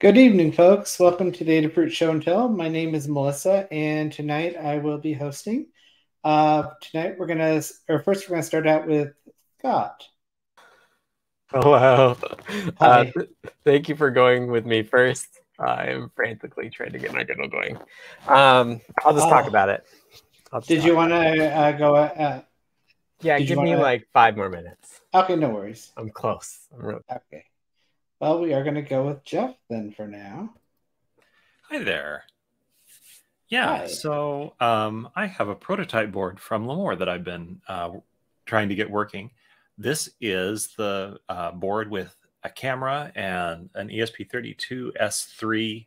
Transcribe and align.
Good 0.00 0.16
evening, 0.16 0.52
folks. 0.52 0.98
Welcome 1.00 1.32
to 1.32 1.44
the 1.44 1.60
Adafruit 1.60 1.90
Show 1.90 2.10
and 2.12 2.22
Tell. 2.22 2.48
My 2.48 2.68
name 2.68 2.94
is 2.94 3.08
Melissa, 3.08 3.66
and 3.72 4.12
tonight 4.12 4.56
I 4.56 4.78
will 4.78 4.98
be 4.98 5.12
hosting. 5.12 5.66
Uh, 6.22 6.64
tonight 6.80 7.16
we're 7.18 7.26
gonna, 7.26 7.60
or 7.88 8.00
first 8.02 8.28
we're 8.28 8.36
gonna 8.36 8.42
start 8.44 8.66
out 8.68 8.86
with 8.86 9.12
Scott. 9.58 10.04
Hello. 11.50 12.16
Hi. 12.48 12.70
Uh, 12.80 13.04
th- 13.04 13.28
thank 13.64 13.88
you 13.88 13.96
for 13.96 14.10
going 14.10 14.50
with 14.50 14.66
me 14.66 14.82
first. 14.84 15.40
I'm 15.58 16.10
frantically 16.14 16.70
trying 16.70 16.92
to 16.92 16.98
get 16.98 17.12
my 17.12 17.24
journal 17.24 17.48
going. 17.48 17.76
Um, 18.28 18.80
I'll 19.04 19.14
just 19.14 19.28
talk 19.28 19.46
Oh. 19.46 19.48
about 19.48 19.68
it. 19.68 19.84
Did 20.68 20.84
you 20.84 20.94
want 20.94 21.10
to 21.10 21.52
uh, 21.52 21.72
go? 21.72 21.96
Uh, 21.96 22.42
Yeah, 23.22 23.40
give 23.40 23.58
me 23.58 23.74
like 23.74 24.06
five 24.12 24.36
more 24.36 24.48
minutes. 24.48 25.00
okay, 25.12 25.34
no 25.34 25.48
worries. 25.48 25.90
I'm 25.96 26.10
close. 26.10 26.68
I'm 26.72 26.86
real. 26.86 27.00
Okay. 27.10 27.44
Well, 28.20 28.40
we 28.40 28.52
are 28.52 28.64
gonna 28.64 28.82
go 28.82 29.06
with 29.06 29.24
Jeff 29.24 29.54
then 29.70 29.92
for 29.92 30.06
now. 30.06 30.54
Hi 31.70 31.78
there. 31.78 32.24
Yeah, 33.48 33.78
Hi. 33.78 33.86
so 33.86 34.54
um, 34.60 35.08
I 35.14 35.26
have 35.26 35.48
a 35.48 35.54
prototype 35.54 36.10
board 36.12 36.40
from 36.40 36.66
Limor 36.66 36.98
that 36.98 37.08
I've 37.08 37.24
been 37.24 37.60
uh, 37.68 37.92
trying 38.44 38.68
to 38.70 38.74
get 38.74 38.90
working. 38.90 39.30
This 39.78 40.10
is 40.20 40.74
the 40.76 41.18
uh, 41.28 41.52
board 41.52 41.90
with 41.90 42.14
a 42.42 42.50
camera 42.50 43.12
and 43.14 43.70
an 43.74 43.90
E 43.90 43.98
ESP32 43.98 44.96
S3 45.00 45.86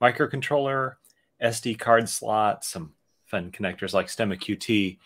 microcontroller, 0.00 0.96
SD 1.42 1.78
card 1.78 2.08
slot, 2.08 2.64
some 2.64 2.92
fun 3.26 3.50
connectors 3.50 3.94
like 3.94 4.08
Stemma 4.08 4.38
QT. 4.38 4.98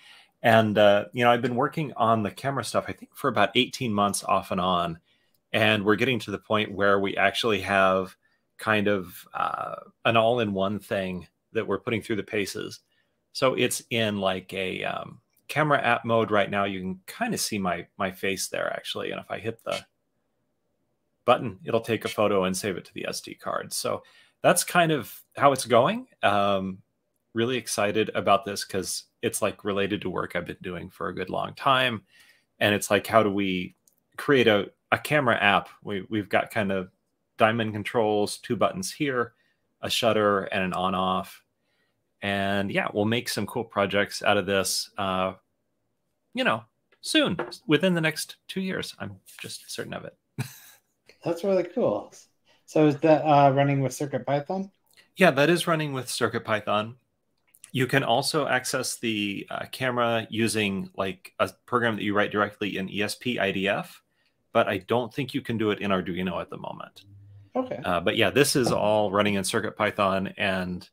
And, 0.43 0.77
uh, 0.77 1.07
you 1.13 1.25
know, 1.25 1.31
I've 1.31 1.43
been 1.43 1.57
working 1.57 1.93
on 1.97 2.23
the 2.23 2.31
camera 2.31 2.65
stuff, 2.65 2.85
I 2.89 2.93
think, 2.93 3.15
for 3.15 3.29
about 3.29 3.51
18 3.55 3.93
months 3.93 4.23
off 4.25 4.51
and 4.51 4.61
on. 4.61 4.99
And 5.57 5.87
we're 5.87 5.97
getting 5.97 6.19
to 6.21 6.31
the 6.31 6.39
point 6.39 6.71
where 6.71 7.01
we 7.01 7.17
actually 7.17 7.63
have 7.63 8.15
kind 8.59 8.89
of 8.89 9.27
uh, 9.33 9.77
an 10.05 10.15
all-in-one 10.15 10.79
thing 10.79 11.27
that 11.53 11.67
we're 11.67 11.81
putting 11.81 12.03
through 12.03 12.17
the 12.17 12.23
paces. 12.23 12.81
So 13.33 13.55
it's 13.55 13.83
in 13.89 14.21
like 14.21 14.53
a 14.53 14.85
um, 14.85 15.19
camera 15.49 15.81
app 15.81 16.05
mode 16.05 16.31
right 16.31 16.51
now. 16.51 16.65
You 16.65 16.81
can 16.81 17.01
kind 17.07 17.33
of 17.33 17.41
see 17.41 17.59
my 17.59 17.87
my 17.97 18.13
face 18.13 18.49
there 18.49 18.71
actually, 18.71 19.13
and 19.13 19.19
if 19.19 19.31
I 19.31 19.39
hit 19.39 19.65
the 19.65 19.83
button, 21.25 21.59
it'll 21.65 21.81
take 21.81 22.05
a 22.05 22.09
photo 22.09 22.45
and 22.45 22.55
save 22.55 22.77
it 22.77 22.85
to 22.85 22.93
the 22.93 23.07
SD 23.09 23.41
card. 23.41 23.73
So 23.73 24.03
that's 24.43 24.63
kind 24.63 24.93
of 24.93 25.23
how 25.37 25.53
it's 25.53 25.65
going. 25.65 26.07
Um, 26.23 26.83
really 27.33 27.57
excited 27.57 28.11
about 28.15 28.45
this 28.45 28.63
because 28.63 29.05
it's 29.23 29.41
like 29.41 29.65
related 29.65 30.03
to 30.03 30.11
work 30.11 30.37
I've 30.37 30.47
been 30.47 30.59
doing 30.61 30.91
for 30.91 31.09
a 31.09 31.15
good 31.15 31.31
long 31.31 31.55
time, 31.55 32.03
and 32.61 32.75
it's 32.75 32.91
like 32.91 33.07
how 33.07 33.23
do 33.23 33.31
we 33.31 33.75
create 34.19 34.49
a 34.49 34.71
a 34.93 34.99
camera 34.99 35.37
app? 35.37 35.69
We 35.83 36.07
we've 36.09 36.29
got 36.29 36.51
kind 36.51 36.73
of 36.73 36.91
diamond 37.39 37.73
controls, 37.73 38.39
two 38.39 38.57
buttons 38.57 38.93
here, 38.93 39.35
a 39.81 39.91
shutter, 39.91 40.45
and 40.45 40.65
an 40.65 40.73
on 40.73 40.95
off. 40.95 41.43
And 42.23 42.71
yeah, 42.71 42.89
we'll 42.93 43.05
make 43.05 43.29
some 43.29 43.47
cool 43.47 43.65
projects 43.65 44.23
out 44.23 44.37
of 44.37 44.47
this, 44.47 44.91
uh, 44.97 45.35
you 46.35 46.45
know, 46.45 46.65
soon, 47.03 47.37
within 47.67 47.95
the 47.95 48.01
next 48.01 48.37
two 48.49 48.61
years. 48.61 48.95
I'm 48.99 49.17
just 49.41 49.71
certain 49.71 49.93
of 49.93 50.05
it. 50.05 50.17
That's 51.25 51.45
really 51.45 51.65
cool. 51.65 52.13
So 52.65 52.87
is 52.87 52.97
that 52.99 53.23
uh, 53.23 53.53
running 53.53 53.81
with 53.81 53.93
Circuit 53.93 54.27
Python? 54.27 54.71
Yeah, 55.17 55.31
that 55.31 55.49
is 55.49 55.67
running 55.67 55.95
with 55.95 56.07
CircuitPython. 56.07 56.97
You 57.73 57.87
can 57.87 58.05
also 58.05 58.47
access 58.47 58.99
the 58.99 59.47
uh, 59.51 59.65
camera 59.73 60.27
using 60.31 60.91
like 60.97 61.33
a 61.39 61.51
program 61.65 61.97
that 61.97 62.03
you 62.03 62.15
write 62.15 62.31
directly 62.31 62.77
in 62.77 62.89
ESP 62.89 63.39
IDF, 63.39 63.89
but 64.57 64.69
I 64.69 64.79
don't 64.79 65.13
think 65.13 65.35
you 65.35 65.43
can 65.43 65.59
do 65.59 65.71
it 65.71 65.81
in 65.81 65.91
Arduino 65.91 66.41
at 66.41 66.49
the 66.49 66.57
moment. 66.57 67.03
Okay. 67.55 67.79
Uh, 67.85 68.01
but 68.01 68.17
yeah, 68.17 68.31
this 68.31 68.57
is 68.57 68.73
all 68.73 69.11
running 69.11 69.35
in 69.35 69.43
CircuitPython, 69.43 70.33
and 70.39 70.89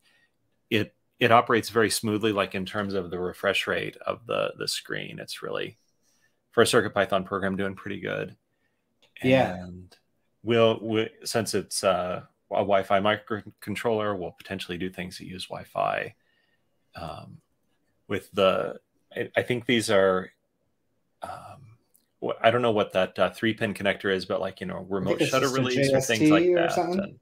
it 0.69 0.93
it 1.17 1.31
operates 1.31 1.69
very 1.69 1.89
smoothly. 1.89 2.33
Like 2.33 2.55
in 2.55 2.65
terms 2.65 2.93
of 2.93 3.09
the 3.09 3.17
refresh 3.17 3.65
rate 3.65 3.95
of 4.05 4.27
the 4.27 4.51
the 4.59 4.67
screen, 4.67 5.17
it's 5.17 5.41
really 5.41 5.77
for 6.51 6.61
a 6.61 6.65
CircuitPython 6.65 7.23
program 7.23 7.55
doing 7.55 7.73
pretty 7.73 8.01
good. 8.01 8.35
Yeah. 9.23 9.55
And 9.55 9.95
we'll 10.43 10.77
we, 10.81 11.09
since 11.23 11.53
it's 11.53 11.85
uh, 11.85 12.23
a 12.51 12.65
Wi-Fi 12.67 12.99
microcontroller, 12.99 14.19
we'll 14.19 14.31
potentially 14.31 14.77
do 14.77 14.89
things 14.89 15.19
that 15.19 15.25
use 15.27 15.45
Wi-Fi. 15.45 16.15
Um, 16.97 17.37
with 18.09 18.29
the, 18.33 18.81
I, 19.15 19.29
I 19.37 19.41
think 19.41 19.65
these 19.65 19.89
are. 19.89 20.31
Um, 21.21 21.72
I 22.41 22.51
don't 22.51 22.61
know 22.61 22.71
what 22.71 22.93
that 22.93 23.17
uh, 23.17 23.29
three 23.31 23.53
pin 23.53 23.73
connector 23.73 24.13
is, 24.13 24.25
but 24.25 24.41
like 24.41 24.61
you 24.61 24.67
know, 24.67 24.85
remote 24.89 25.21
shutter 25.21 25.49
release 25.49 25.91
or 25.91 26.01
things 26.01 26.29
like 26.29 26.45
or 26.45 26.55
that. 26.55 26.77
And, 26.77 27.19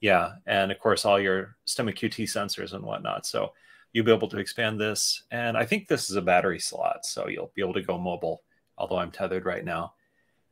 yeah, 0.00 0.32
and 0.46 0.72
of 0.72 0.78
course 0.78 1.04
all 1.04 1.20
your 1.20 1.56
Stemma 1.66 1.96
QT 1.96 2.24
sensors 2.24 2.72
and 2.72 2.84
whatnot. 2.84 3.26
So 3.26 3.52
you'll 3.92 4.04
be 4.04 4.12
able 4.12 4.28
to 4.28 4.38
expand 4.38 4.80
this, 4.80 5.22
and 5.30 5.56
I 5.56 5.64
think 5.64 5.86
this 5.86 6.10
is 6.10 6.16
a 6.16 6.22
battery 6.22 6.58
slot, 6.58 7.04
so 7.04 7.28
you'll 7.28 7.52
be 7.54 7.62
able 7.62 7.74
to 7.74 7.82
go 7.82 7.98
mobile. 7.98 8.42
Although 8.78 8.98
I'm 8.98 9.10
tethered 9.10 9.44
right 9.44 9.64
now, 9.64 9.94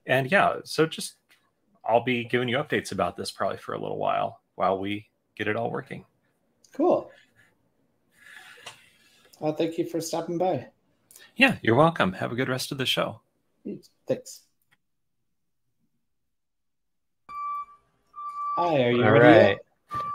and 0.06 0.30
yeah, 0.30 0.56
so 0.64 0.86
just 0.86 1.14
I'll 1.84 2.04
be 2.04 2.24
giving 2.24 2.48
you 2.48 2.58
updates 2.58 2.92
about 2.92 3.16
this 3.16 3.30
probably 3.30 3.58
for 3.58 3.74
a 3.74 3.80
little 3.80 3.98
while 3.98 4.40
while 4.54 4.78
we 4.78 5.08
get 5.36 5.48
it 5.48 5.56
all 5.56 5.70
working. 5.70 6.04
Cool. 6.74 7.10
Well, 9.40 9.54
thank 9.54 9.78
you 9.78 9.86
for 9.86 10.00
stopping 10.00 10.36
by. 10.36 10.68
Yeah, 11.34 11.56
you're 11.62 11.74
welcome. 11.74 12.12
Have 12.12 12.30
a 12.30 12.34
good 12.34 12.50
rest 12.50 12.72
of 12.72 12.78
the 12.78 12.84
show. 12.84 13.22
Thanks. 13.64 14.42
Hi, 18.56 18.82
are 18.84 18.90
you 18.90 19.04
All 19.04 19.12
ready? 19.12 19.48
right. 19.48 19.58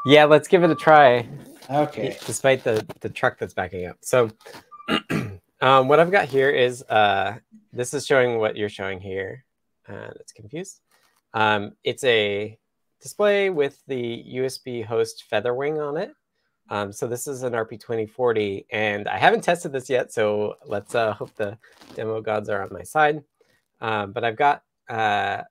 Yeah, 0.06 0.26
let's 0.26 0.48
give 0.48 0.64
it 0.64 0.70
a 0.70 0.76
try. 0.76 1.28
Okay. 1.70 2.18
Despite 2.26 2.64
the 2.64 2.86
the 3.02 3.10
truck 3.10 3.40
that's 3.40 3.54
backing 3.54 3.88
up. 3.88 3.98
So, 4.02 4.30
um, 5.62 5.88
what 5.88 6.00
I've 6.00 6.12
got 6.12 6.26
here 6.26 6.50
is 6.50 6.84
uh, 6.84 7.38
this 7.74 7.94
is 7.94 8.06
showing 8.06 8.38
what 8.38 8.56
you're 8.56 8.70
showing 8.70 9.00
here. 9.00 9.46
Uh, 9.88 10.10
that's 10.16 10.32
confused. 10.32 10.82
Um, 11.34 11.74
it's 11.84 12.04
a 12.04 12.58
display 13.02 13.50
with 13.50 13.82
the 13.88 14.24
USB 14.36 14.86
host 14.86 15.26
Featherwing 15.32 15.80
on 15.86 15.98
it. 15.98 16.12
Um, 16.70 16.92
so 16.92 17.08
this 17.08 17.28
is 17.28 17.44
an 17.44 17.54
RP2040, 17.54 18.66
and 18.72 19.08
I 19.08 19.18
haven't 19.18 19.42
tested 19.42 19.72
this 19.72 19.90
yet. 19.90 20.12
So 20.12 20.56
let's 20.66 20.96
uh, 20.96 21.14
hope 21.14 21.36
the 21.36 21.58
demo 21.96 22.22
gods 22.22 22.50
are 22.50 22.64
on 22.64 22.70
my 22.72 22.84
side. 22.84 23.24
Um, 23.82 24.12
but 24.12 24.24
I've 24.24 24.38
got 24.38 24.64
uh, 24.90 25.42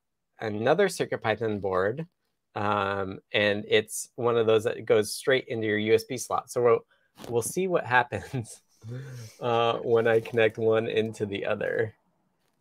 another 0.41 0.89
CircuitPython 0.89 1.61
board, 1.61 2.07
um, 2.55 3.19
and 3.33 3.65
it's 3.69 4.11
one 4.17 4.37
of 4.37 4.47
those 4.47 4.65
that 4.65 4.85
goes 4.85 5.13
straight 5.13 5.47
into 5.49 5.67
your 5.67 5.79
USB 5.79 6.19
slot. 6.21 6.51
So 6.51 6.63
we'll 6.63 6.87
we'll 7.29 7.43
see 7.43 7.67
what 7.67 7.85
happens 7.85 8.61
uh, 9.41 9.79
when 9.79 10.07
I 10.07 10.21
connect 10.21 10.59
one 10.59 10.89
into 10.89 11.27
the 11.27 11.47
other. 11.47 11.95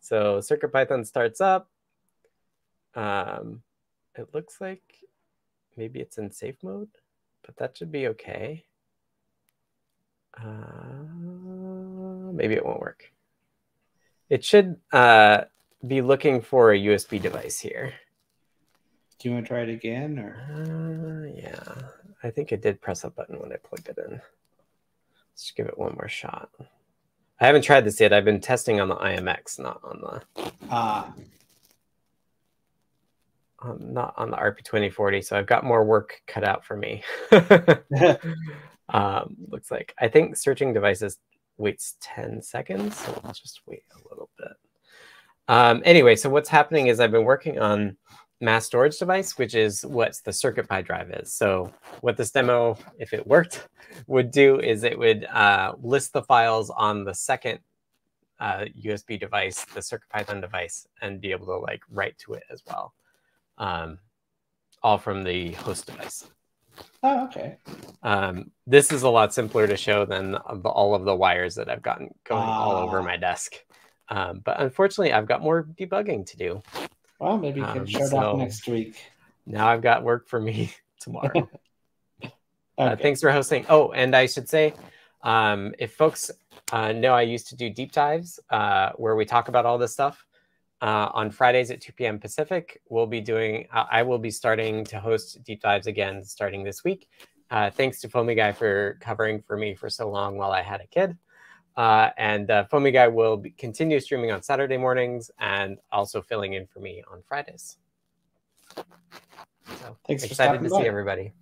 So 0.00 0.38
CircuitPython 0.38 1.06
starts 1.06 1.40
up. 1.40 1.70
Um, 2.94 3.62
it 4.16 4.28
looks 4.34 4.60
like 4.60 4.82
maybe 5.76 6.00
it's 6.00 6.18
in 6.18 6.30
safe 6.30 6.56
mode, 6.62 6.90
but 7.44 7.56
that 7.56 7.76
should 7.76 7.90
be 7.90 8.08
okay. 8.08 8.64
Uh, 10.36 11.04
maybe 12.32 12.54
it 12.54 12.64
won't 12.64 12.80
work. 12.80 13.10
It 14.28 14.44
should 14.44 14.76
uh, 14.92 15.44
be 15.86 16.00
looking 16.00 16.40
for 16.40 16.72
a 16.72 16.78
USB 16.78 17.20
device 17.20 17.58
here. 17.60 17.92
Do 19.18 19.28
you 19.28 19.34
want 19.34 19.46
to 19.46 19.48
try 19.48 19.60
it 19.60 19.68
again, 19.68 20.18
or 20.18 20.36
Uh, 20.50 21.40
yeah, 21.40 21.88
I 22.22 22.30
think 22.30 22.52
I 22.52 22.56
did 22.56 22.80
press 22.80 23.04
a 23.04 23.10
button 23.10 23.38
when 23.38 23.52
I 23.52 23.56
plugged 23.56 23.88
it 23.88 23.98
in. 23.98 24.12
Let's 24.12 25.42
just 25.42 25.56
give 25.56 25.66
it 25.66 25.78
one 25.78 25.94
more 25.94 26.08
shot. 26.08 26.50
I 27.40 27.46
haven't 27.46 27.62
tried 27.62 27.84
this 27.84 28.00
yet. 28.00 28.12
I've 28.12 28.24
been 28.24 28.40
testing 28.40 28.80
on 28.80 28.88
the 28.88 28.96
IMX, 28.96 29.58
not 29.58 29.80
on 29.82 30.00
the 30.00 30.52
ah? 30.70 31.12
um, 33.62 33.92
not 33.92 34.14
on 34.16 34.30
the 34.30 34.36
RP2040. 34.36 35.24
So 35.24 35.36
I've 35.36 35.46
got 35.46 35.64
more 35.64 35.84
work 35.84 36.22
cut 36.26 36.44
out 36.44 36.64
for 36.64 36.76
me. 36.76 37.02
um, 38.88 39.36
looks 39.48 39.70
like 39.70 39.94
I 39.98 40.08
think 40.08 40.36
searching 40.36 40.72
devices 40.72 41.18
waits 41.56 41.96
10 42.00 42.42
seconds. 42.42 42.96
So 42.96 43.20
let's 43.24 43.40
just 43.40 43.60
wait 43.66 43.84
a 43.92 44.08
little 44.08 44.30
bit. 44.38 44.52
Um, 45.48 45.82
anyway, 45.84 46.16
so 46.16 46.30
what's 46.30 46.48
happening 46.48 46.86
is 46.86 47.00
I've 47.00 47.10
been 47.12 47.24
working 47.24 47.58
on 47.58 47.96
mass 48.40 48.66
storage 48.66 48.98
device, 48.98 49.38
which 49.38 49.54
is 49.54 49.84
what 49.84 50.18
the 50.24 50.32
Circuit 50.32 50.66
CircuitPy 50.68 50.84
drive 50.86 51.10
is. 51.10 51.32
So 51.34 51.72
what 52.00 52.16
this 52.16 52.30
demo, 52.30 52.76
if 52.98 53.12
it 53.12 53.26
worked, 53.26 53.66
would 54.06 54.30
do 54.30 54.58
is 54.60 54.82
it 54.84 54.98
would 54.98 55.24
uh, 55.26 55.74
list 55.82 56.12
the 56.12 56.22
files 56.22 56.70
on 56.70 57.04
the 57.04 57.14
second 57.14 57.60
uh, 58.40 58.64
USB 58.84 59.18
device, 59.20 59.64
the 59.66 59.80
CircuitPython 59.80 60.40
device, 60.40 60.86
and 61.00 61.20
be 61.20 61.30
able 61.30 61.46
to 61.46 61.56
like 61.58 61.82
write 61.90 62.18
to 62.18 62.34
it 62.34 62.42
as 62.50 62.62
well. 62.66 62.94
Um, 63.58 63.98
all 64.82 64.98
from 64.98 65.22
the 65.24 65.52
host 65.52 65.86
device. 65.86 66.26
oh, 67.02 67.24
okay. 67.26 67.56
Um, 68.02 68.50
this 68.66 68.90
is 68.92 69.02
a 69.02 69.08
lot 69.08 69.32
simpler 69.32 69.66
to 69.66 69.76
show 69.76 70.04
than 70.04 70.32
the, 70.32 70.68
all 70.68 70.94
of 70.94 71.04
the 71.04 71.14
wires 71.14 71.54
that 71.54 71.70
I've 71.70 71.80
gotten 71.82 72.12
going 72.24 72.42
all 72.42 72.72
over 72.72 72.98
Ah. 72.98 73.02
my 73.02 73.16
desk. 73.16 73.54
Um, 74.08 74.40
but 74.44 74.60
unfortunately, 74.60 75.12
I've 75.12 75.26
got 75.26 75.40
more 75.42 75.64
debugging 75.64 76.26
to 76.26 76.36
do. 76.36 76.62
Well, 77.18 77.38
maybe 77.38 77.60
you 77.60 77.66
can 77.66 77.78
Um, 77.78 77.86
show 77.86 78.06
so- 78.06 78.16
off 78.18 78.38
next 78.38 78.66
week. 78.68 78.96
Now 79.46 79.68
I've 79.68 79.82
got 79.82 80.02
work 80.02 80.26
for 80.28 80.40
me 80.40 80.72
tomorrow. 81.00 81.30
okay. 82.24 82.32
uh, 82.78 82.96
thanks 82.96 83.20
for 83.20 83.30
hosting. 83.30 83.66
Oh, 83.68 83.92
and 83.92 84.14
I 84.16 84.26
should 84.26 84.48
say, 84.48 84.74
um, 85.22 85.74
if 85.78 85.94
folks 85.94 86.30
uh, 86.72 86.92
know, 86.92 87.12
I 87.12 87.22
used 87.22 87.48
to 87.48 87.56
do 87.56 87.68
deep 87.70 87.92
dives 87.92 88.40
uh, 88.50 88.90
where 88.96 89.16
we 89.16 89.24
talk 89.24 89.48
about 89.48 89.66
all 89.66 89.78
this 89.78 89.92
stuff. 89.92 90.24
Uh, 90.82 91.08
on 91.14 91.30
Fridays 91.30 91.70
at 91.70 91.80
2 91.80 91.92
p.m. 91.92 92.18
Pacific, 92.18 92.82
we'll 92.90 93.06
be 93.06 93.20
doing. 93.20 93.66
I 93.72 94.02
will 94.02 94.18
be 94.18 94.30
starting 94.30 94.84
to 94.86 95.00
host 95.00 95.42
deep 95.42 95.62
dives 95.62 95.86
again 95.86 96.22
starting 96.24 96.62
this 96.62 96.84
week. 96.84 97.08
Uh, 97.50 97.70
thanks 97.70 98.00
to 98.00 98.08
Foamy 98.08 98.34
Guy 98.34 98.52
for 98.52 98.98
covering 99.00 99.40
for 99.40 99.56
me 99.56 99.74
for 99.74 99.88
so 99.88 100.10
long 100.10 100.36
while 100.36 100.50
I 100.50 100.60
had 100.60 100.82
a 100.82 100.86
kid. 100.86 101.16
Uh, 101.76 102.10
and 102.16 102.50
uh, 102.50 102.64
Foamy 102.64 102.92
Guy 102.92 103.08
will 103.08 103.36
be, 103.36 103.50
continue 103.50 103.98
streaming 103.98 104.30
on 104.30 104.42
Saturday 104.42 104.76
mornings 104.76 105.30
and 105.38 105.78
also 105.90 106.22
filling 106.22 106.52
in 106.52 106.66
for 106.66 106.78
me 106.80 107.02
on 107.10 107.22
Fridays. 107.26 107.78
So 108.76 109.96
Thanks 110.06 110.24
excited 110.24 110.62
to 110.62 110.68
by. 110.68 110.82
see 110.82 110.86
everybody. 110.86 111.32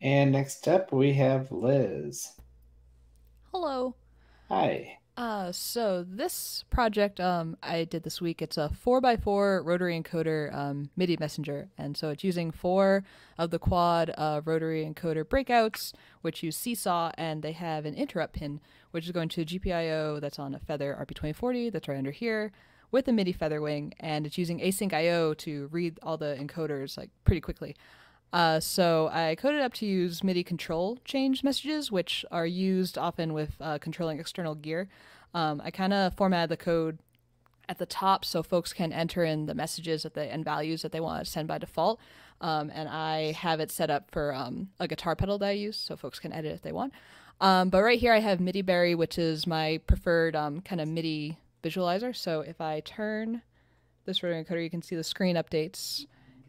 And 0.00 0.32
next 0.32 0.68
up, 0.68 0.92
we 0.92 1.14
have 1.14 1.50
Liz. 1.50 2.32
Hello. 3.52 3.96
Hi. 4.48 4.98
Uh, 5.16 5.50
so 5.50 6.04
this 6.06 6.64
project 6.68 7.20
um, 7.20 7.56
I 7.62 7.84
did 7.84 8.02
this 8.02 8.20
week, 8.20 8.42
it's 8.42 8.58
a 8.58 8.70
4x4 8.84 9.64
rotary 9.64 9.98
encoder 9.98 10.54
um, 10.54 10.90
MIDI 10.94 11.16
messenger. 11.18 11.68
And 11.78 11.96
so 11.96 12.10
it's 12.10 12.22
using 12.22 12.50
four 12.50 13.02
of 13.38 13.50
the 13.50 13.58
quad 13.58 14.12
uh, 14.18 14.42
rotary 14.44 14.84
encoder 14.84 15.24
breakouts, 15.24 15.94
which 16.20 16.42
use 16.42 16.56
Seesaw, 16.56 17.12
and 17.16 17.42
they 17.42 17.52
have 17.52 17.86
an 17.86 17.94
interrupt 17.94 18.34
pin, 18.34 18.60
which 18.90 19.06
is 19.06 19.12
going 19.12 19.30
to 19.30 19.40
a 19.40 19.44
GPIO 19.46 20.20
that's 20.20 20.38
on 20.38 20.54
a 20.54 20.58
Feather 20.58 20.94
RP2040 21.00 21.72
that's 21.72 21.88
right 21.88 21.98
under 21.98 22.10
here 22.10 22.52
with 22.90 23.08
a 23.08 23.12
MIDI 23.12 23.32
feather 23.32 23.60
wing. 23.60 23.94
and 23.98 24.26
it's 24.26 24.38
using 24.38 24.60
async 24.60 24.92
IO 24.92 25.34
to 25.34 25.68
read 25.72 25.98
all 26.02 26.16
the 26.16 26.36
encoders 26.38 26.96
like 26.96 27.10
pretty 27.24 27.40
quickly. 27.40 27.74
Uh, 28.32 28.60
so 28.60 29.08
I 29.12 29.34
coded 29.36 29.60
up 29.60 29.72
to 29.74 29.86
use 29.86 30.22
MIDI 30.22 30.44
control 30.44 30.98
change 31.04 31.42
messages, 31.42 31.90
which 31.90 32.24
are 32.30 32.46
used 32.46 32.98
often 32.98 33.32
with 33.32 33.56
uh, 33.60 33.78
controlling 33.78 34.18
external 34.18 34.54
gear. 34.54 34.88
Um, 35.32 35.62
I 35.64 35.70
kind 35.70 35.92
of 35.92 36.14
formatted 36.14 36.50
the 36.50 36.56
code 36.56 36.98
at 37.68 37.78
the 37.78 37.86
top 37.86 38.24
so 38.24 38.42
folks 38.42 38.72
can 38.72 38.92
enter 38.92 39.24
in 39.24 39.46
the 39.46 39.54
messages 39.54 40.02
that 40.02 40.14
they 40.14 40.28
and 40.28 40.44
values 40.44 40.82
that 40.82 40.92
they 40.92 41.00
want 41.00 41.24
to 41.24 41.30
send 41.30 41.48
by 41.48 41.58
default. 41.58 41.98
Um, 42.40 42.70
and 42.74 42.88
I 42.88 43.32
have 43.32 43.60
it 43.60 43.70
set 43.70 43.90
up 43.90 44.10
for 44.10 44.34
um, 44.34 44.68
a 44.78 44.86
guitar 44.86 45.16
pedal 45.16 45.38
that 45.38 45.48
I 45.48 45.52
use, 45.52 45.76
so 45.76 45.96
folks 45.96 46.18
can 46.18 46.32
edit 46.32 46.52
if 46.52 46.62
they 46.62 46.72
want. 46.72 46.92
Um, 47.40 47.70
but 47.70 47.82
right 47.82 47.98
here 47.98 48.12
I 48.12 48.20
have 48.20 48.40
MIDI 48.40 48.62
Berry, 48.62 48.94
which 48.94 49.18
is 49.18 49.46
my 49.46 49.80
preferred 49.86 50.36
um, 50.36 50.60
kind 50.60 50.80
of 50.80 50.88
MIDI 50.88 51.38
visualizer. 51.62 52.14
So 52.14 52.40
if 52.40 52.60
I 52.60 52.80
turn 52.80 53.42
this 54.04 54.22
rotary 54.22 54.42
encoder, 54.42 54.62
you 54.62 54.70
can 54.70 54.82
see 54.82 54.96
the 54.96 55.04
screen 55.04 55.36
updates. 55.36 56.06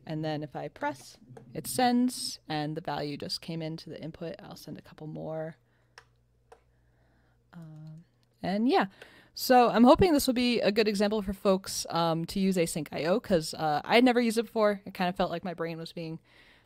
And 0.08 0.24
then 0.24 0.42
if 0.42 0.56
I 0.56 0.70
press, 0.70 1.18
it 1.54 1.68
sends, 1.68 2.40
and 2.48 2.78
the 2.78 2.82
value 2.82 3.18
just 3.18 3.42
came 3.42 3.62
into 3.62 3.90
the 3.90 4.02
input. 4.02 4.36
I'll 4.42 4.56
send 4.56 4.78
a 4.78 4.82
couple 4.82 5.06
more. 5.06 5.58
Um, 7.54 8.06
and 8.42 8.70
yeah, 8.70 8.86
so 9.34 9.70
I'm 9.70 9.84
hoping 9.84 10.14
this 10.14 10.26
will 10.26 10.34
be 10.34 10.62
a 10.62 10.72
good 10.72 10.88
example 10.88 11.22
for 11.22 11.34
folks 11.34 11.86
um, 11.90 12.24
to 12.28 12.40
use 12.40 12.56
async 12.56 12.88
IO 12.94 13.20
because 13.20 13.54
uh, 13.54 13.82
I 13.84 13.96
had 13.96 14.06
never 14.06 14.22
used 14.22 14.38
it 14.38 14.44
before. 14.44 14.82
It 14.86 14.94
kind 14.94 15.10
of 15.10 15.18
felt 15.18 15.30
like 15.30 15.44
my 15.44 15.54
brain 15.54 15.78
was 15.78 15.92
being 15.92 16.20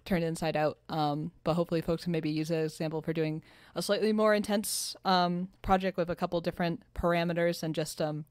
turned 0.06 0.24
inside 0.24 0.56
out. 0.56 0.78
Um, 0.88 1.32
but 1.44 1.56
hopefully, 1.56 1.82
folks 1.82 2.04
can 2.04 2.12
maybe 2.12 2.30
use 2.30 2.52
it 2.52 2.58
as 2.58 2.74
an 2.74 2.76
example 2.76 3.02
for 3.02 3.12
doing 3.12 3.42
a 3.74 3.82
slightly 3.82 4.14
more 4.14 4.36
intense 4.36 4.96
um, 5.04 5.50
project 5.64 5.98
with 5.98 6.12
a 6.12 6.16
couple 6.16 6.40
different 6.42 6.84
parameters 6.94 7.64
and 7.64 7.74
just 7.74 8.00
um, 8.00 8.26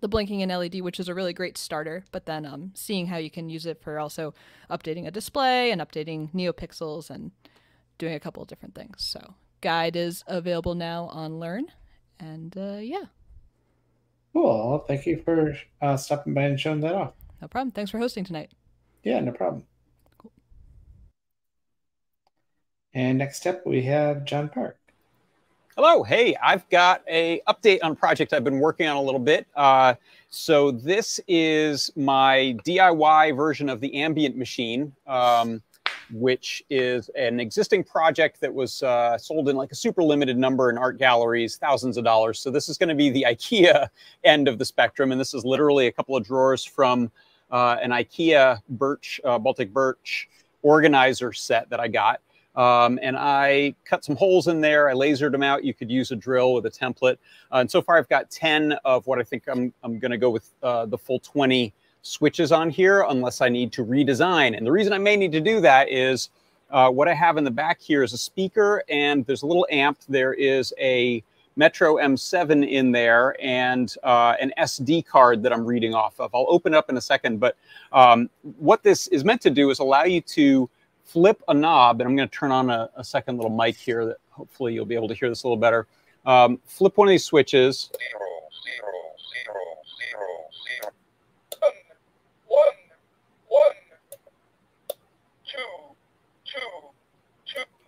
the 0.00 0.08
blinking 0.08 0.40
in 0.40 0.48
LED, 0.48 0.80
which 0.80 0.98
is 0.98 1.08
a 1.08 1.14
really 1.14 1.32
great 1.32 1.56
starter, 1.56 2.04
but 2.10 2.26
then 2.26 2.44
um, 2.44 2.72
seeing 2.74 3.06
how 3.06 3.16
you 3.18 3.30
can 3.30 3.48
use 3.48 3.66
it 3.66 3.80
for 3.80 3.98
also 3.98 4.34
updating 4.70 5.06
a 5.06 5.10
display 5.10 5.70
and 5.70 5.80
updating 5.80 6.32
NeoPixels 6.32 7.10
and 7.10 7.30
doing 7.98 8.14
a 8.14 8.20
couple 8.20 8.42
of 8.42 8.48
different 8.48 8.74
things. 8.74 8.96
So 8.98 9.34
guide 9.60 9.96
is 9.96 10.24
available 10.26 10.74
now 10.74 11.06
on 11.06 11.38
Learn, 11.38 11.66
and 12.18 12.56
uh, 12.56 12.78
yeah. 12.80 13.04
Cool. 14.32 14.84
Thank 14.88 15.06
you 15.06 15.22
for 15.24 15.54
uh, 15.80 15.96
stopping 15.96 16.34
by 16.34 16.42
and 16.42 16.58
showing 16.58 16.80
that 16.80 16.94
off. 16.94 17.12
No 17.40 17.48
problem. 17.48 17.70
Thanks 17.70 17.90
for 17.90 17.98
hosting 17.98 18.24
tonight. 18.24 18.52
Yeah, 19.04 19.20
no 19.20 19.32
problem. 19.32 19.64
Cool. 20.18 20.32
And 22.94 23.18
next 23.18 23.46
up, 23.46 23.66
we 23.66 23.82
have 23.82 24.24
John 24.24 24.48
Park. 24.48 24.78
Hello. 25.74 26.02
Hey, 26.02 26.36
I've 26.42 26.68
got 26.68 27.02
a 27.08 27.40
update 27.48 27.78
on 27.82 27.92
a 27.92 27.94
project 27.94 28.34
I've 28.34 28.44
been 28.44 28.60
working 28.60 28.88
on 28.88 28.96
a 28.98 29.00
little 29.00 29.18
bit. 29.18 29.46
Uh, 29.56 29.94
so 30.28 30.70
this 30.70 31.18
is 31.26 31.90
my 31.96 32.58
DIY 32.66 33.34
version 33.34 33.70
of 33.70 33.80
the 33.80 33.94
ambient 33.94 34.36
machine, 34.36 34.92
um, 35.06 35.62
which 36.12 36.62
is 36.68 37.08
an 37.16 37.40
existing 37.40 37.84
project 37.84 38.38
that 38.42 38.52
was 38.52 38.82
uh, 38.82 39.16
sold 39.16 39.48
in 39.48 39.56
like 39.56 39.72
a 39.72 39.74
super 39.74 40.02
limited 40.02 40.36
number 40.36 40.68
in 40.68 40.76
art 40.76 40.98
galleries, 40.98 41.56
thousands 41.56 41.96
of 41.96 42.04
dollars. 42.04 42.38
So 42.38 42.50
this 42.50 42.68
is 42.68 42.76
going 42.76 42.90
to 42.90 42.94
be 42.94 43.08
the 43.08 43.22
IKEA 43.30 43.88
end 44.24 44.48
of 44.48 44.58
the 44.58 44.66
spectrum, 44.66 45.10
and 45.10 45.18
this 45.18 45.32
is 45.32 45.42
literally 45.42 45.86
a 45.86 45.92
couple 45.92 46.14
of 46.14 46.22
drawers 46.22 46.66
from 46.66 47.10
uh, 47.50 47.78
an 47.80 47.92
IKEA 47.92 48.60
birch, 48.68 49.22
uh, 49.24 49.38
Baltic 49.38 49.72
birch 49.72 50.28
organizer 50.60 51.32
set 51.32 51.70
that 51.70 51.80
I 51.80 51.88
got. 51.88 52.20
Um, 52.54 52.98
and 53.02 53.16
I 53.16 53.74
cut 53.84 54.04
some 54.04 54.16
holes 54.16 54.48
in 54.48 54.60
there. 54.60 54.88
I 54.88 54.92
lasered 54.92 55.32
them 55.32 55.42
out. 55.42 55.64
You 55.64 55.74
could 55.74 55.90
use 55.90 56.10
a 56.10 56.16
drill 56.16 56.54
with 56.54 56.66
a 56.66 56.70
template. 56.70 57.16
Uh, 57.50 57.56
and 57.56 57.70
so 57.70 57.80
far, 57.80 57.96
I've 57.96 58.08
got 58.08 58.30
10 58.30 58.72
of 58.84 59.06
what 59.06 59.18
I 59.18 59.22
think 59.22 59.44
I'm, 59.48 59.72
I'm 59.82 59.98
going 59.98 60.10
to 60.10 60.18
go 60.18 60.30
with 60.30 60.50
uh, 60.62 60.86
the 60.86 60.98
full 60.98 61.18
20 61.20 61.72
switches 62.02 62.52
on 62.52 62.68
here, 62.68 63.06
unless 63.08 63.40
I 63.40 63.48
need 63.48 63.72
to 63.72 63.84
redesign. 63.84 64.56
And 64.56 64.66
the 64.66 64.72
reason 64.72 64.92
I 64.92 64.98
may 64.98 65.16
need 65.16 65.32
to 65.32 65.40
do 65.40 65.60
that 65.60 65.88
is 65.88 66.30
uh, 66.70 66.90
what 66.90 67.08
I 67.08 67.14
have 67.14 67.36
in 67.36 67.44
the 67.44 67.50
back 67.50 67.80
here 67.80 68.02
is 68.02 68.12
a 68.12 68.18
speaker, 68.18 68.82
and 68.88 69.24
there's 69.26 69.42
a 69.42 69.46
little 69.46 69.66
amp. 69.70 69.98
There 70.08 70.34
is 70.34 70.74
a 70.78 71.22
Metro 71.56 71.96
M7 71.96 72.68
in 72.68 72.92
there 72.92 73.36
and 73.40 73.94
uh, 74.02 74.34
an 74.40 74.52
SD 74.58 75.04
card 75.06 75.42
that 75.42 75.52
I'm 75.52 75.66
reading 75.66 75.94
off 75.94 76.18
of. 76.18 76.34
I'll 76.34 76.46
open 76.48 76.72
it 76.72 76.76
up 76.76 76.88
in 76.88 76.96
a 76.96 77.00
second, 77.00 77.40
but 77.40 77.56
um, 77.92 78.30
what 78.58 78.82
this 78.82 79.06
is 79.08 79.22
meant 79.22 79.42
to 79.42 79.50
do 79.50 79.70
is 79.70 79.78
allow 79.78 80.04
you 80.04 80.22
to 80.22 80.68
flip 81.12 81.42
a 81.48 81.54
knob, 81.54 82.00
and 82.00 82.08
I'm 82.08 82.16
going 82.16 82.28
to 82.28 82.34
turn 82.34 82.50
on 82.50 82.70
a, 82.70 82.88
a, 82.96 83.04
second 83.04 83.36
little 83.36 83.54
mic 83.54 83.76
here 83.76 84.06
that 84.06 84.16
hopefully 84.30 84.72
you'll 84.72 84.86
be 84.86 84.94
able 84.94 85.08
to 85.08 85.14
hear 85.14 85.28
this 85.28 85.42
a 85.42 85.46
little 85.46 85.58
better. 85.58 85.86
Um, 86.24 86.58
flip 86.64 86.96
one 86.96 87.06
of 87.06 87.10
these 87.10 87.24
switches. 87.24 87.90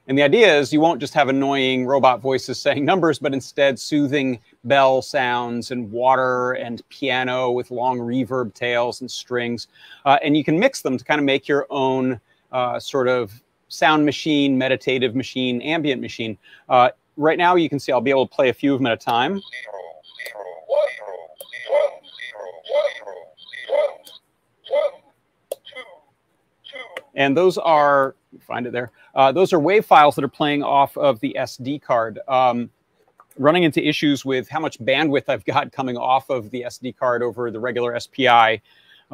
And 0.06 0.18
the 0.18 0.22
idea 0.22 0.58
is 0.58 0.70
you 0.70 0.82
won't 0.82 1.00
just 1.00 1.14
have 1.14 1.30
annoying 1.30 1.86
robot 1.86 2.20
voices 2.20 2.60
saying 2.60 2.84
numbers, 2.84 3.18
but 3.18 3.32
instead 3.32 3.78
soothing 3.78 4.38
bell 4.64 5.00
sounds 5.00 5.70
and 5.70 5.90
water 5.90 6.52
and 6.52 6.86
piano 6.90 7.50
with 7.50 7.70
long 7.70 7.98
reverb 7.98 8.52
tails 8.52 9.00
and 9.00 9.10
strings. 9.10 9.66
Uh, 10.04 10.18
and 10.22 10.36
you 10.36 10.44
can 10.44 10.58
mix 10.58 10.82
them 10.82 10.98
to 10.98 11.04
kind 11.04 11.18
of 11.18 11.24
make 11.24 11.48
your 11.48 11.66
own 11.70 12.20
uh, 12.54 12.78
sort 12.78 13.08
of 13.08 13.42
sound 13.68 14.06
machine, 14.06 14.56
meditative 14.56 15.14
machine, 15.14 15.60
ambient 15.60 16.00
machine. 16.00 16.38
Uh, 16.68 16.90
right 17.16 17.36
now, 17.36 17.56
you 17.56 17.68
can 17.68 17.80
see 17.80 17.92
I'll 17.92 18.00
be 18.00 18.10
able 18.10 18.26
to 18.26 18.34
play 18.34 18.48
a 18.48 18.54
few 18.54 18.72
of 18.72 18.78
them 18.78 18.86
at 18.86 18.92
a 18.92 18.96
time. 18.96 19.42
And 27.16 27.36
those 27.36 27.58
are, 27.58 28.16
find 28.40 28.66
it 28.66 28.72
there, 28.72 28.90
uh, 29.14 29.30
those 29.30 29.52
are 29.52 29.58
WAV 29.58 29.84
files 29.84 30.16
that 30.16 30.24
are 30.24 30.28
playing 30.28 30.62
off 30.62 30.96
of 30.96 31.20
the 31.20 31.36
SD 31.38 31.82
card. 31.82 32.18
Um, 32.26 32.70
running 33.36 33.64
into 33.64 33.86
issues 33.86 34.24
with 34.24 34.48
how 34.48 34.60
much 34.60 34.78
bandwidth 34.78 35.24
I've 35.28 35.44
got 35.44 35.72
coming 35.72 35.96
off 35.96 36.30
of 36.30 36.50
the 36.50 36.62
SD 36.62 36.96
card 36.96 37.22
over 37.22 37.50
the 37.50 37.58
regular 37.58 37.98
SPI 37.98 38.62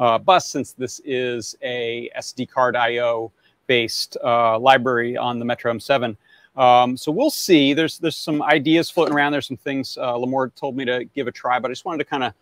uh, 0.01 0.17
bus 0.17 0.49
since 0.49 0.73
this 0.73 0.99
is 1.05 1.55
a 1.61 2.09
SD 2.17 2.49
card 2.49 2.75
IO 2.75 3.31
based 3.67 4.17
uh, 4.23 4.57
library 4.59 5.15
on 5.15 5.37
the 5.37 5.45
Metro 5.45 5.71
M7. 5.71 6.17
Um, 6.57 6.97
so 6.97 7.11
we'll 7.11 7.29
see. 7.29 7.73
There's 7.73 7.99
there's 7.99 8.17
some 8.17 8.41
ideas 8.41 8.89
floating 8.89 9.13
around. 9.13 9.31
There's 9.31 9.47
some 9.47 9.57
things 9.57 9.97
uh, 9.97 10.13
Limor 10.15 10.53
told 10.55 10.75
me 10.75 10.83
to 10.85 11.05
give 11.05 11.27
a 11.27 11.31
try, 11.31 11.59
but 11.59 11.69
I 11.69 11.71
just 11.71 11.85
wanted 11.85 11.99
to 11.99 12.05
kind 12.05 12.23
of 12.23 12.33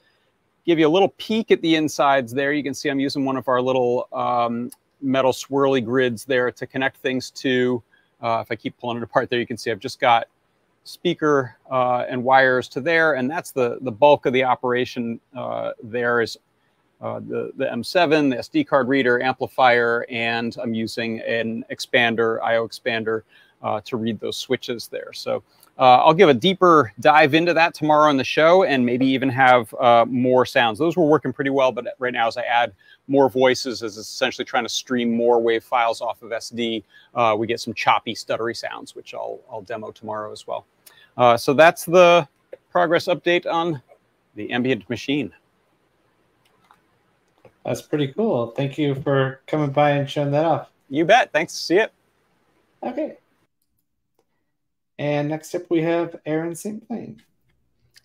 give 0.65 0.79
you 0.79 0.87
a 0.87 0.89
little 0.89 1.09
peek 1.09 1.51
at 1.51 1.61
the 1.61 1.75
insides 1.75 2.33
there. 2.33 2.53
You 2.53 2.63
can 2.63 2.73
see 2.73 2.89
I'm 2.89 2.99
using 2.99 3.25
one 3.25 3.37
of 3.37 3.47
our 3.49 3.61
little 3.61 4.07
um, 4.13 4.71
metal 5.01 5.33
swirly 5.33 5.83
grids 5.83 6.25
there 6.25 6.51
to 6.51 6.65
connect 6.65 6.97
things 6.97 7.29
to. 7.31 7.83
Uh, 8.21 8.39
if 8.41 8.51
I 8.51 8.55
keep 8.55 8.77
pulling 8.79 8.97
it 8.97 9.03
apart 9.03 9.29
there, 9.29 9.39
you 9.39 9.47
can 9.47 9.57
see 9.57 9.69
I've 9.69 9.79
just 9.79 9.99
got 9.99 10.27
speaker 10.85 11.55
uh, 11.69 12.05
and 12.09 12.23
wires 12.23 12.67
to 12.69 12.81
there, 12.81 13.13
and 13.13 13.29
that's 13.29 13.51
the 13.51 13.79
the 13.81 13.91
bulk 13.91 14.25
of 14.25 14.31
the 14.33 14.45
operation. 14.45 15.19
Uh, 15.35 15.71
there 15.83 16.21
is 16.21 16.37
uh, 17.01 17.19
the, 17.19 17.51
the 17.55 17.65
M7, 17.65 18.29
the 18.29 18.37
SD 18.37 18.67
card 18.67 18.87
reader, 18.87 19.21
amplifier, 19.21 20.05
and 20.09 20.55
I'm 20.61 20.73
using 20.73 21.21
an 21.21 21.63
expander, 21.71 22.41
IO 22.43 22.67
expander, 22.67 23.21
uh, 23.61 23.81
to 23.85 23.97
read 23.97 24.19
those 24.19 24.37
switches 24.37 24.87
there. 24.87 25.13
So 25.13 25.43
Uh, 25.79 26.03
I'll 26.03 26.13
give 26.13 26.27
a 26.27 26.33
deeper 26.33 26.91
dive 26.99 27.33
into 27.33 27.53
that 27.53 27.73
tomorrow 27.73 28.09
on 28.09 28.17
the 28.17 28.23
show 28.23 28.63
and 28.63 28.85
maybe 28.85 29.05
even 29.05 29.29
have 29.29 29.73
uh, 29.79 30.03
more 30.09 30.45
sounds. 30.45 30.77
Those 30.77 30.97
were 30.97 31.05
working 31.05 31.31
pretty 31.31 31.51
well, 31.51 31.71
but 31.71 31.95
right 31.99 32.11
now 32.11 32.27
as 32.27 32.35
I 32.35 32.41
add 32.41 32.73
more 33.07 33.29
voices, 33.29 33.81
as 33.81 33.97
it's 33.97 34.09
essentially 34.09 34.43
trying 34.43 34.65
to 34.65 34.69
stream 34.69 35.09
more 35.15 35.39
WAV 35.39 35.63
files 35.63 36.01
off 36.01 36.21
of 36.21 36.31
SD, 36.31 36.83
uh, 37.15 37.33
we 37.39 37.47
get 37.47 37.61
some 37.61 37.73
choppy, 37.73 38.13
stuttery 38.13 38.53
sounds, 38.57 38.93
which 38.93 39.13
I'll, 39.13 39.39
I'll 39.49 39.61
demo 39.61 39.91
tomorrow 39.91 40.33
as 40.33 40.45
well. 40.45 40.65
Uh, 41.15 41.37
so 41.37 41.53
that's 41.53 41.85
the 41.85 42.27
progress 42.69 43.05
update 43.07 43.45
on 43.45 43.81
the 44.35 44.51
ambient 44.51 44.89
machine. 44.89 45.31
That's 47.69 47.83
pretty 47.83 48.07
cool. 48.07 48.47
Thank 48.47 48.79
you 48.79 48.95
for 48.95 49.41
coming 49.45 49.69
by 49.69 49.91
and 49.91 50.09
showing 50.09 50.31
that 50.31 50.43
off. 50.43 50.71
You 50.89 51.05
bet. 51.05 51.31
Thanks. 51.31 51.53
See 51.53 51.77
it. 51.77 51.93
Okay. 52.81 53.17
And 54.97 55.29
next 55.29 55.53
up, 55.53 55.69
we 55.69 55.83
have 55.83 56.15
Erin 56.25 56.55
St. 56.55 56.87
Blaine. 56.87 57.21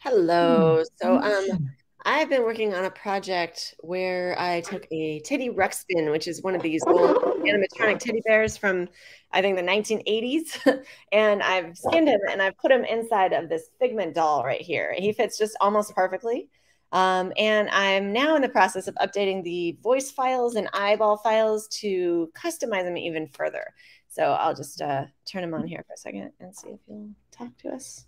Hello. 0.00 0.82
So, 1.00 1.16
um, 1.16 1.70
I've 2.04 2.28
been 2.28 2.42
working 2.42 2.74
on 2.74 2.84
a 2.84 2.90
project 2.90 3.74
where 3.80 4.38
I 4.38 4.60
took 4.60 4.86
a 4.90 5.20
teddy 5.20 5.48
ruxpin, 5.48 6.12
which 6.12 6.28
is 6.28 6.42
one 6.42 6.54
of 6.54 6.60
these 6.60 6.82
old 6.86 7.16
animatronic 7.46 8.00
teddy 8.00 8.20
bears 8.26 8.58
from, 8.58 8.86
I 9.32 9.40
think, 9.40 9.56
the 9.56 9.62
1980s, 9.62 10.84
and 11.12 11.42
I've 11.42 11.78
skinned 11.78 12.08
him 12.08 12.20
and 12.30 12.42
I've 12.42 12.58
put 12.58 12.70
him 12.70 12.84
inside 12.84 13.32
of 13.32 13.48
this 13.48 13.70
Figment 13.80 14.14
doll 14.14 14.44
right 14.44 14.60
here. 14.60 14.94
He 14.94 15.14
fits 15.14 15.38
just 15.38 15.56
almost 15.58 15.94
perfectly. 15.94 16.50
Um, 16.92 17.32
and 17.36 17.68
I'm 17.70 18.12
now 18.12 18.36
in 18.36 18.42
the 18.42 18.48
process 18.48 18.86
of 18.86 18.94
updating 18.96 19.42
the 19.42 19.76
voice 19.82 20.10
files 20.10 20.54
and 20.54 20.68
eyeball 20.72 21.16
files 21.16 21.66
to 21.80 22.30
customize 22.36 22.84
them 22.84 22.96
even 22.96 23.28
further. 23.28 23.74
So 24.08 24.22
I'll 24.22 24.54
just 24.54 24.80
uh, 24.80 25.06
turn 25.26 25.42
him 25.42 25.54
on 25.54 25.66
here 25.66 25.84
for 25.86 25.94
a 25.94 25.96
second 25.96 26.30
and 26.38 26.54
see 26.54 26.68
if 26.68 26.80
he'll 26.86 27.10
talk 27.32 27.56
to 27.58 27.70
us. 27.70 28.06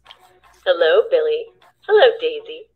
Hello, 0.64 1.02
Billy. 1.11 1.47
Hello, 1.87 2.06
Daisy. 2.21 2.71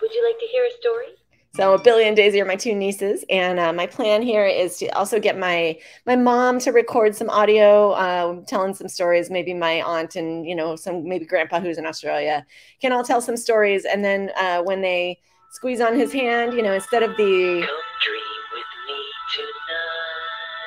Would 0.00 0.12
you 0.12 0.26
like 0.26 0.38
to 0.38 0.46
hear 0.46 0.64
a 0.64 0.70
story? 0.78 1.14
So 1.56 1.78
Billy 1.78 2.06
and 2.06 2.14
Daisy 2.14 2.38
are 2.42 2.44
my 2.44 2.56
two 2.56 2.74
nieces, 2.74 3.24
and 3.30 3.58
uh, 3.58 3.72
my 3.72 3.86
plan 3.86 4.20
here 4.20 4.44
is 4.44 4.76
to 4.76 4.88
also 4.88 5.18
get 5.18 5.38
my 5.38 5.78
my 6.04 6.14
mom 6.14 6.58
to 6.60 6.70
record 6.70 7.16
some 7.16 7.30
audio, 7.30 7.92
uh, 7.92 8.42
telling 8.46 8.74
some 8.74 8.88
stories. 8.88 9.30
Maybe 9.30 9.54
my 9.54 9.80
aunt 9.80 10.16
and 10.16 10.46
you 10.46 10.54
know 10.54 10.76
some 10.76 11.08
maybe 11.08 11.24
grandpa 11.24 11.60
who's 11.60 11.78
in 11.78 11.86
Australia 11.86 12.44
can 12.82 12.92
all 12.92 13.02
tell 13.02 13.22
some 13.22 13.38
stories, 13.38 13.86
and 13.86 14.04
then 14.04 14.32
uh, 14.36 14.62
when 14.64 14.82
they 14.82 15.18
squeeze 15.56 15.80
on 15.80 15.98
his 15.98 16.12
hand, 16.12 16.52
you 16.52 16.62
know, 16.62 16.74
instead 16.74 17.02
of 17.02 17.16
the 17.16 17.66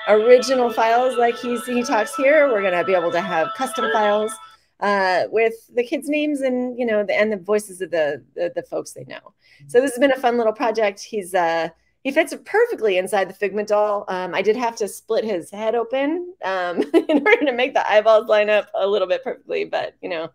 original 0.07 0.73
files 0.73 1.15
like 1.15 1.37
he's 1.37 1.63
he 1.67 1.83
talks 1.83 2.15
here, 2.15 2.47
we're 2.47 2.63
gonna 2.63 2.83
be 2.83 2.95
able 2.95 3.11
to 3.11 3.21
have 3.21 3.49
custom 3.55 3.85
files 3.93 4.31
uh, 4.79 5.25
with 5.29 5.53
the 5.75 5.83
kids' 5.83 6.09
names 6.09 6.41
and 6.41 6.77
you 6.77 6.87
know 6.87 7.03
the 7.03 7.13
and 7.13 7.31
the 7.31 7.37
voices 7.37 7.81
of 7.81 7.91
the, 7.91 8.23
the, 8.35 8.51
the 8.55 8.63
folks 8.63 8.93
they 8.93 9.03
know. 9.03 9.33
So 9.67 9.79
this 9.79 9.91
has 9.91 9.99
been 9.99 10.11
a 10.11 10.19
fun 10.19 10.37
little 10.37 10.53
project. 10.53 11.01
He's 11.01 11.35
uh 11.35 11.69
he 12.03 12.11
fits 12.11 12.33
perfectly 12.45 12.97
inside 12.97 13.29
the 13.29 13.33
Figment 13.33 13.67
doll. 13.67 14.05
Um, 14.07 14.33
I 14.33 14.41
did 14.41 14.55
have 14.55 14.75
to 14.77 14.87
split 14.87 15.23
his 15.23 15.51
head 15.51 15.75
open 15.75 16.33
um, 16.43 16.81
in 16.93 17.27
order 17.27 17.45
to 17.45 17.51
make 17.51 17.75
the 17.75 17.87
eyeballs 17.87 18.27
line 18.27 18.49
up 18.49 18.69
a 18.73 18.87
little 18.87 19.07
bit 19.07 19.23
perfectly, 19.23 19.65
but 19.65 19.95
you 20.01 20.09
know, 20.09 20.29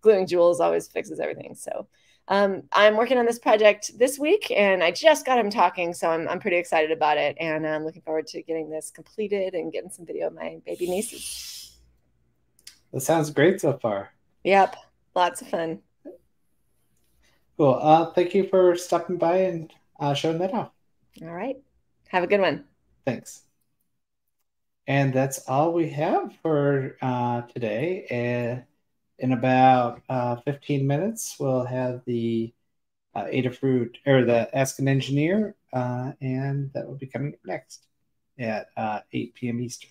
gluing 0.00 0.26
jewels 0.26 0.58
always 0.58 0.88
fixes 0.88 1.20
everything. 1.20 1.54
So 1.54 1.86
um, 2.30 2.62
I'm 2.72 2.96
working 2.96 3.18
on 3.18 3.26
this 3.26 3.40
project 3.40 3.98
this 3.98 4.18
week, 4.18 4.52
and 4.52 4.84
I 4.84 4.92
just 4.92 5.26
got 5.26 5.38
him 5.38 5.50
talking, 5.50 5.92
so 5.92 6.08
I'm, 6.08 6.28
I'm 6.28 6.38
pretty 6.38 6.56
excited 6.58 6.92
about 6.92 7.18
it, 7.18 7.36
and 7.40 7.66
I'm 7.66 7.84
looking 7.84 8.02
forward 8.02 8.28
to 8.28 8.42
getting 8.42 8.70
this 8.70 8.92
completed 8.92 9.54
and 9.54 9.72
getting 9.72 9.90
some 9.90 10.06
video 10.06 10.28
of 10.28 10.34
my 10.34 10.58
baby 10.64 10.88
nieces. 10.88 11.76
That 12.92 13.00
sounds 13.00 13.30
great 13.30 13.60
so 13.60 13.76
far. 13.78 14.12
Yep, 14.44 14.76
lots 15.16 15.42
of 15.42 15.48
fun. 15.48 15.80
Cool. 17.56 17.78
Uh, 17.82 18.12
thank 18.12 18.32
you 18.32 18.46
for 18.46 18.76
stopping 18.76 19.18
by 19.18 19.38
and 19.38 19.72
uh, 19.98 20.14
showing 20.14 20.38
that 20.38 20.54
off. 20.54 20.70
All 21.22 21.32
right. 21.32 21.56
Have 22.08 22.22
a 22.22 22.26
good 22.26 22.40
one. 22.40 22.64
Thanks. 23.04 23.42
And 24.86 25.12
that's 25.12 25.46
all 25.46 25.72
we 25.72 25.90
have 25.90 26.32
for 26.42 26.96
uh, 27.02 27.42
today. 27.42 28.06
And 28.10 28.64
in 29.20 29.32
about 29.32 30.02
uh, 30.08 30.36
15 30.36 30.86
minutes, 30.86 31.36
we'll 31.38 31.64
have 31.64 32.02
the 32.06 32.52
uh, 33.14 33.24
Adafruit 33.24 33.96
or 34.06 34.24
the 34.24 34.54
Ask 34.56 34.78
an 34.78 34.88
Engineer, 34.88 35.54
uh, 35.72 36.12
and 36.20 36.72
that 36.72 36.86
will 36.86 36.96
be 36.96 37.06
coming 37.06 37.34
up 37.34 37.40
next 37.44 37.86
at 38.38 38.68
uh, 38.76 39.00
8 39.12 39.34
p.m. 39.34 39.60
Eastern. 39.60 39.90